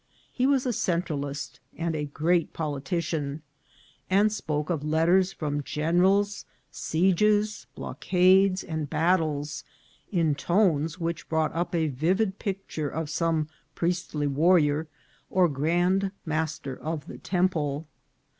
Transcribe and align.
He 0.33 0.47
was 0.47 0.65
a 0.65 0.73
Centralist, 0.73 1.59
and 1.77 1.95
a 1.95 2.05
great 2.05 2.53
politician; 2.53 3.43
and 4.09 4.33
spoke 4.33 4.71
of 4.71 4.83
letters 4.83 5.31
from 5.31 5.61
generals, 5.61 6.43
sieges, 6.71 7.67
blockades, 7.75 8.63
and 8.63 8.89
battles, 8.89 9.63
in 10.11 10.33
tones 10.33 10.99
which 10.99 11.29
brought 11.29 11.53
up 11.53 11.75
a 11.75 11.87
vivid 11.89 12.39
picture 12.39 12.89
of 12.89 13.11
some 13.11 13.47
priestly 13.75 14.25
warrior 14.25 14.87
or 15.29 15.47
grand 15.47 16.11
master 16.25 16.75
of 16.75 17.05
the 17.05 17.19
Temple. 17.19 17.85